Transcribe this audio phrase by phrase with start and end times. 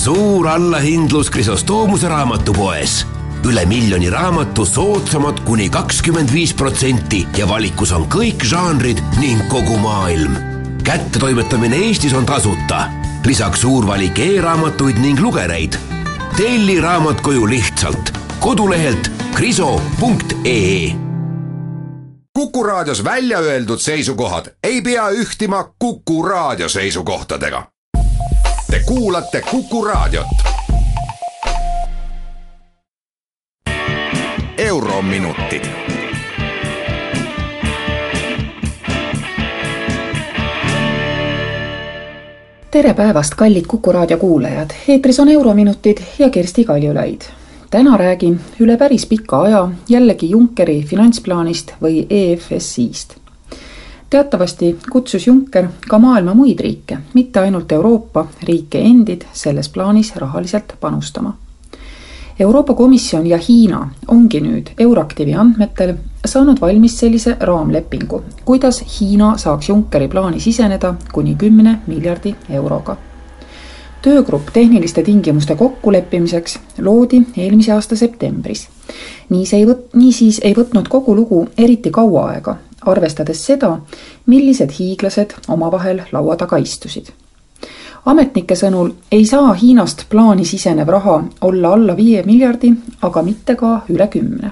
[0.00, 3.06] suur allahindlus Krisostoomuse raamatupoes.
[3.44, 9.76] üle miljoni raamatu soodsamad kuni kakskümmend viis protsenti ja valikus on kõik žanrid ning kogu
[9.76, 10.36] maailm.
[10.84, 12.88] kättetoimetamine Eestis on tasuta.
[13.24, 15.76] lisaks suur valik e-raamatuid ning lugereid.
[16.36, 20.96] telli raamat koju lihtsalt kodulehelt kriso.ee
[22.32, 27.79] Kuku Raadios välja öeldud seisukohad ei pea ühtima Kuku Raadio seisukohtadega.
[28.90, 30.26] Te kuulate Kuku Raadiot.
[34.58, 35.62] eurominutid.
[42.70, 47.20] tere päevast, kallid Kuku Raadio kuulajad, eetris on Eurominutid ja Kersti Kaljulaid
[47.70, 53.19] täna räägin üle päris pika aja jällegi Junckeri finantsplaanist või EFSI-st.
[54.10, 60.74] Teatavasti kutsus Juncker ka maailma muid riike, mitte ainult Euroopa riike endid, selles plaanis rahaliselt
[60.80, 61.36] panustama.
[62.40, 65.94] Euroopa Komisjon ja Hiina ongi nüüd Euraktivi andmetel
[66.24, 72.96] saanud valmis sellise raamlepingu, kuidas Hiina saaks Junckeri plaani siseneda kuni kümne miljardi euroga
[74.02, 78.68] töögrupp tehniliste tingimuste kokkuleppimiseks loodi eelmise aasta septembris.
[79.28, 83.78] nii see ei võt-, niisiis ei võtnud kogu lugu eriti kaua aega, arvestades seda,
[84.26, 87.10] millised hiiglased omavahel laua taga istusid.
[88.06, 93.80] ametnike sõnul ei saa Hiinast plaani sisenev raha olla alla viie miljardi, aga mitte ka
[93.88, 94.50] üle kümne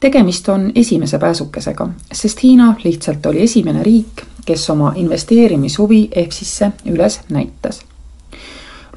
[0.00, 7.20] tegemist on esimese pääsukesega, sest Hiina lihtsalt oli esimene riik, kes oma investeerimishuvi EFSisse üles
[7.28, 7.82] näitas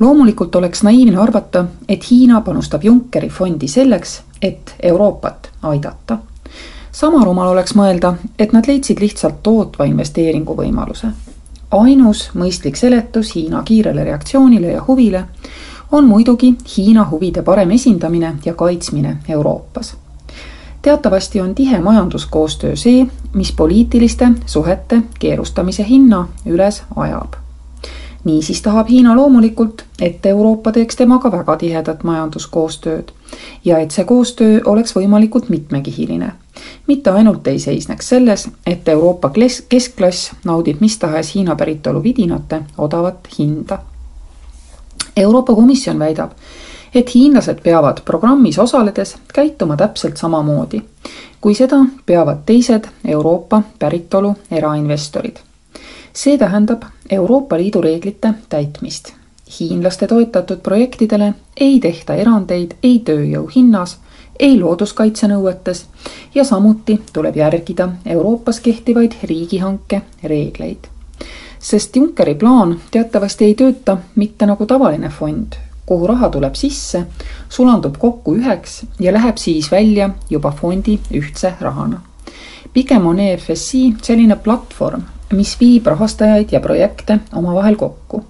[0.01, 6.17] loomulikult oleks naiivne arvata, et Hiina panustab Junckeri fondi selleks, et Euroopat aidata.
[6.91, 11.07] Sama rumal oleks mõelda, et nad leidsid lihtsalt tootva investeeringu võimaluse.
[11.71, 15.23] ainus mõistlik seletus Hiina kiirele reaktsioonile ja huvile
[15.91, 19.95] on muidugi Hiina huvide parem esindamine ja kaitsmine Euroopas
[20.81, 27.41] teatavasti on tihe majanduskoostöö see, mis poliitiliste suhete keerustamise hinna üles ajab
[28.23, 33.11] niisiis tahab Hiina loomulikult, et Euroopa teeks temaga väga tihedat majanduskoostööd
[33.65, 36.31] ja et see koostöö oleks võimalikult mitmekihiline.
[36.87, 39.31] Mitte ainult ei seisneks selles, et Euroopa
[39.69, 43.79] keskklass naudib mis tahes Hiina päritolu vidinate odavat hinda.
[45.17, 46.31] Euroopa Komisjon väidab,
[46.95, 50.81] et hiinlased peavad programmis osaledes käituma täpselt samamoodi,
[51.41, 55.39] kui seda peavad teised Euroopa päritolu erainvestorid
[56.13, 59.13] see tähendab Euroopa Liidu reeglite täitmist.
[59.59, 63.97] hiinlaste toetatud projektidele ei tehta erandeid ei tööjõu hinnas,
[64.39, 65.85] ei looduskaitsenõuetes
[66.35, 70.87] ja samuti tuleb järgida Euroopas kehtivaid riigihanke reegleid.
[71.59, 75.53] sest Junckeri plaan teatavasti ei tööta mitte nagu tavaline fond,
[75.85, 77.03] kuhu raha tuleb sisse,
[77.49, 82.01] sulandub kokku üheks ja läheb siis välja juba fondi ühtse rahana.
[82.73, 88.23] pigem on EFSI selline platvorm, mis viib rahastajaid ja projekte omavahel kokku.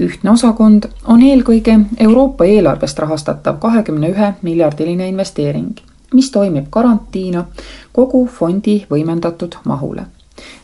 [0.00, 5.78] Ühtne osakond on eelkõige Euroopa eelarvest rahastatav kahekümne ühe miljardiline investeering,
[6.14, 7.44] mis toimib garantiina
[7.92, 10.06] kogu fondi võimendatud mahule.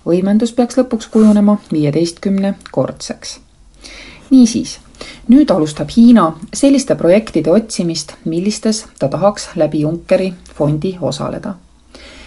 [0.07, 3.41] võimendus peaks lõpuks kujunema viieteistkümne kordseks.
[4.31, 4.79] niisiis,
[5.29, 11.55] nüüd alustab Hiina selliste projektide otsimist, millistes ta tahaks läbi Junckeri fondi osaleda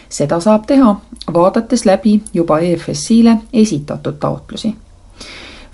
[0.10, 0.96] seda saab teha,
[1.34, 4.76] vaadates läbi juba EFSI-le esitatud taotlusi.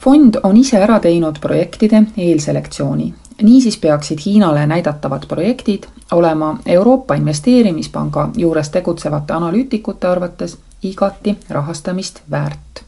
[0.03, 8.29] Fond on ise ära teinud projektide eelselektsiooni, niisiis peaksid Hiinale näidatavad projektid olema Euroopa Investeerimispanga
[8.37, 12.83] juures tegutsevate analüütikute arvates igati rahastamist väärt.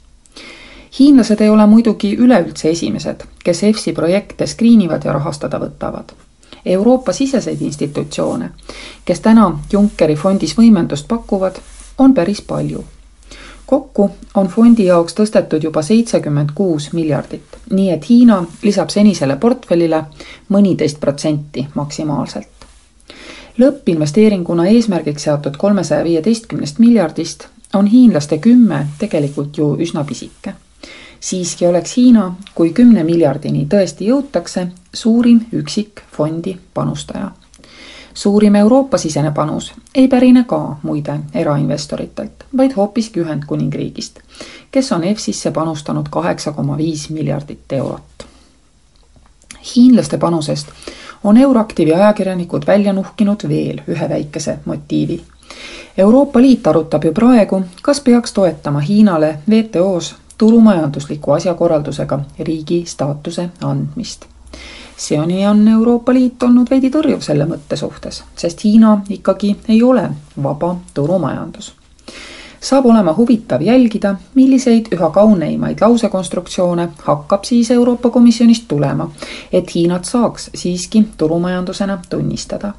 [0.99, 6.11] Hiinlased ei ole muidugi üleüldse esimesed, kes EFSI projekte skriinivad ja rahastada võtavad.
[6.65, 8.49] Euroopa-siseseid institutsioone,
[9.05, 11.59] kes täna Junckeri fondis võimendust pakuvad,
[11.97, 12.83] on päris palju.
[13.65, 20.03] Kokku on fondi jaoks tõstetud juba seitsekümmend kuus miljardit, nii et Hiina lisab senisele portfellile
[20.49, 22.47] mõniteist protsenti maksimaalselt.
[23.57, 30.53] lõppinvesteeringuna eesmärgiks seatud kolmesaja viieteistkümnest miljardist on hiinlaste kümme tegelikult ju üsna pisike
[31.25, 37.31] siiski oleks Hiina, kui kümne miljardini tõesti jõutakse, suurim üksik fondi panustaja.
[38.15, 44.19] Suurim Euroopa-sisene panus ei pärine ka muide erainvestoritelt, vaid hoopiski Ühendkuningriigist,
[44.71, 48.25] kes on EFSisse panustanud kaheksa koma viis miljardit eurot.
[49.75, 50.67] hiinlaste panusest
[51.23, 55.21] on Euraktivi ajakirjanikud välja nuhkinud veel ühe väikese motiivi
[55.97, 64.25] Euroopa Liit arutab ju praegu, kas peaks toetama Hiinale WTO-s turumajandusliku asjakorraldusega riigi staatuse andmist.
[64.97, 70.09] Seoni on Euroopa Liit olnud veidi tõrjuv selle mõtte suhtes, sest Hiina ikkagi ei ole
[70.43, 71.73] vaba turumajandus
[72.65, 79.09] saab olema huvitav jälgida, milliseid üha kauneimaid lausekonstruktsioone hakkab siis Euroopa Komisjonist tulema,
[79.53, 82.73] et Hiinat saaks siiski turumajandusena tunnistada.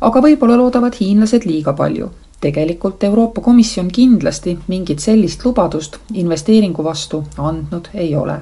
[0.00, 2.10] aga võib-olla loodavad hiinlased liiga palju.
[2.40, 8.40] tegelikult Euroopa Komisjon kindlasti mingit sellist lubadust investeeringu vastu andnud ei ole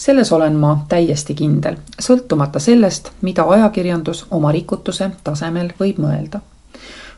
[0.00, 6.40] selles olen ma täiesti kindel, sõltumata sellest, mida ajakirjandus oma rikutuse tasemel võib mõelda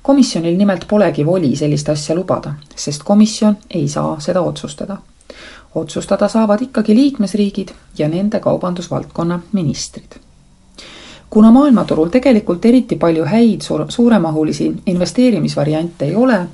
[0.03, 4.97] komisjonil nimelt polegi voli sellist asja lubada, sest komisjon ei saa seda otsustada.
[5.75, 7.69] otsustada saavad ikkagi liikmesriigid
[7.99, 10.19] ja nende kaubandusvaldkonna ministrid.
[11.31, 16.47] kuna maailmaturul tegelikult eriti palju häid suur, suuremahulisi investeerimisvariante ei ole,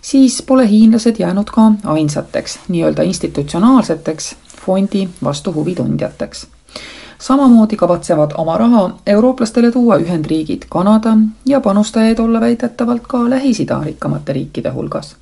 [0.00, 4.36] siis pole hiinlased jäänud ka ainsateks nii-öelda institutsionaalseteks
[4.66, 6.46] fondi vastu huvitundjateks
[7.22, 11.16] samamoodi kavatsevad oma raha eurooplastele tuua Ühendriigid, Kanada
[11.46, 15.16] ja panustajaid olla väidetavalt ka Lähis-Ida rikkamate riikide hulgas.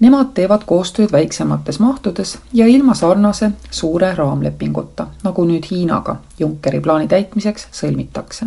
[0.00, 7.08] Nemad teevad koostööd väiksemates mahtudes ja ilma sarnase suure raamlepinguta, nagu nüüd Hiinaga Junckeri plaani
[7.08, 8.46] täitmiseks sõlmitakse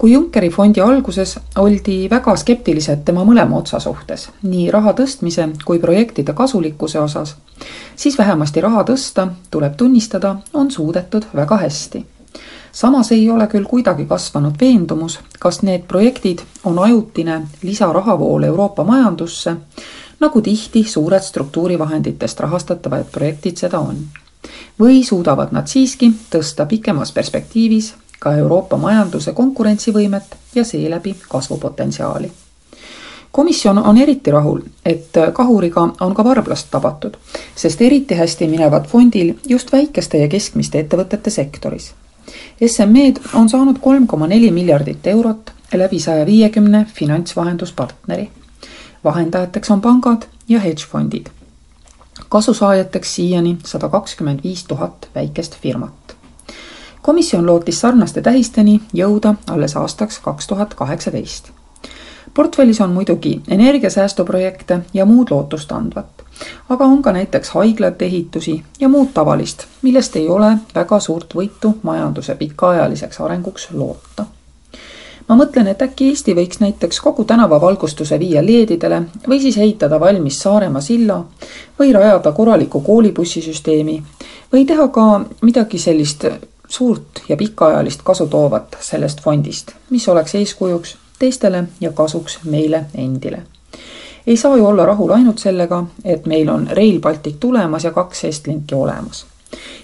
[0.00, 5.78] kui Junckeri fondi alguses oldi väga skeptilised tema mõlema otsa suhtes, nii raha tõstmise kui
[5.82, 7.34] projektide kasulikkuse osas,
[8.00, 12.06] siis vähemasti raha tõsta, tuleb tunnistada, on suudetud väga hästi.
[12.72, 19.56] samas ei ole küll kuidagi kasvanud veendumus, kas need projektid on ajutine lisarahavool Euroopa majandusse,
[20.20, 23.96] nagu tihti suured struktuurivahenditest rahastatavad projektid seda on.
[24.80, 32.32] või suudavad nad siiski tõsta pikemas perspektiivis ka Euroopa majanduse konkurentsivõimet ja seeläbi kasvupotentsiaali.
[33.32, 37.16] komisjon on eriti rahul, et kahuriga on ka varblast tabatud,
[37.56, 41.94] sest eriti hästi minevad fondil just väikeste ja keskmiste ettevõtete sektoris.
[42.66, 48.30] SME-d on saanud kolm koma neli miljardit eurot läbi saja viiekümne finantsvahenduspartneri.
[49.04, 51.26] vahendajateks on pangad ja hedgefondid.
[52.28, 56.19] kasusaajateks siiani sada kakskümmend viis tuhat väikest firmat
[57.02, 61.50] komisjon lootis sarnaste tähisteni jõuda alles aastaks kaks tuhat kaheksateist.
[62.34, 66.24] portfellis on muidugi energiasäästuprojekte ja muud lootustandvat,
[66.68, 71.78] aga on ka näiteks haiglate ehitusi ja muud tavalist, millest ei ole väga suurt võitu
[71.82, 74.26] majanduse pikaajaliseks arenguks loota
[75.30, 80.40] ma mõtlen, et äkki Eesti võiks näiteks kogu tänavavalgustuse viia LED-idele või siis ehitada valmis
[80.42, 81.20] Saaremaa silla
[81.78, 84.00] või rajada korraliku koolibussisüsteemi
[84.52, 85.04] või teha ka
[85.46, 86.26] midagi sellist
[86.70, 93.42] suurt ja pikaajalist kasu toovat sellest fondist, mis oleks eeskujuks teistele ja kasuks meile endile.
[94.26, 98.24] ei saa ju olla rahul ainult sellega, et meil on Rail Baltic tulemas ja kaks
[98.24, 99.26] Estlinki olemas.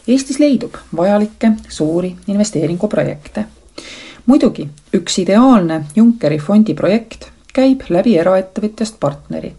[0.09, 3.45] Eestis leidub vajalikke suuri investeeringuprojekte.
[4.27, 9.55] muidugi üks ideaalne Junckeri fondi projekt käib läbi eraettevõtjast partneri,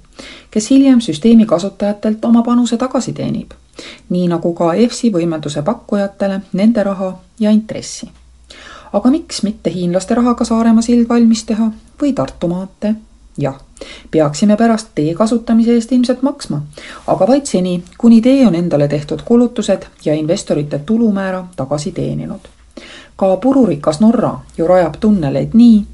[0.52, 3.58] kes hiljem süsteemi kasutajatelt oma panuse tagasi teenib
[4.10, 8.10] nii nagu ka EFSI võimenduse pakkujatele nende raha ja intressi.
[8.94, 11.72] aga miks mitte hiinlaste rahaga Saaremaa sild valmis teha
[12.02, 12.96] või Tartu maantee?
[13.38, 13.56] jah,
[14.12, 16.62] peaksime pärast tee kasutamise eest ilmselt maksma,
[17.08, 22.48] aga vaid seni, kuni tee on endale tehtud kulutused ja investorite tulumäära tagasi teeninud.
[23.16, 25.86] ka pururikas Norra ju rajab tunneleid nii,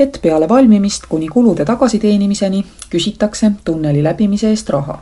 [0.00, 4.98] et peale valmimist kuni kulude tagasiteenimiseni küsitakse tunneli läbimise eest raha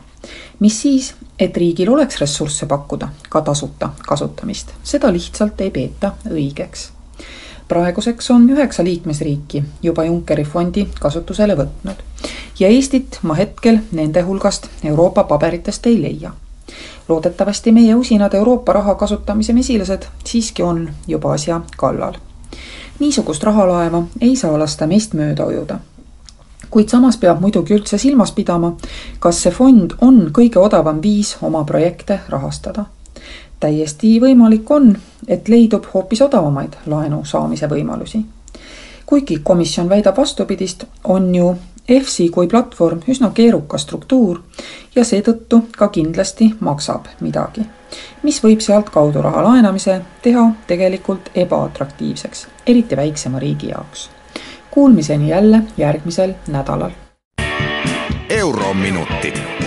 [0.59, 6.91] mis siis, et riigil oleks ressursse pakkuda ka tasuta kasutamist, seda lihtsalt ei peeta õigeks.
[7.69, 12.03] praeguseks on üheksa liikmesriiki juba Junckeri fondi kasutusele võtnud
[12.59, 16.33] ja Eestit ma hetkel nende hulgast Euroopa paberitest ei leia.
[17.09, 22.15] loodetavasti meie usinad Euroopa raha kasutamise mesilased siiski on juba asja kallal.
[23.01, 25.79] Niisugust rahalaeva ei saa lasta meist mööda ujuda
[26.71, 28.75] kuid samas peab muidugi üldse silmas pidama,
[29.21, 32.85] kas see fond on kõige odavam viis oma projekte rahastada.
[33.61, 34.97] täiesti võimalik on,
[35.29, 38.25] et leidub hoopis odavamaid laenu saamise võimalusi.
[39.07, 41.57] kuigi komisjon väidab vastupidist, on ju
[41.89, 44.43] EFSI kui platvorm üsna keerukas struktuur
[44.95, 47.65] ja seetõttu ka kindlasti maksab midagi,
[48.23, 54.11] mis võib sealtkaudu raha laenamise teha tegelikult ebaatraktiivseks, eriti väiksema riigi jaoks
[54.71, 56.91] Kuulmiseni jälle järgmisel nädalal.
[58.31, 59.58] eurominutid